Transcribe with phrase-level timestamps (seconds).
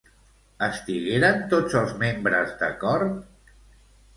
[0.67, 3.21] Estigueren tots els membres d'acord?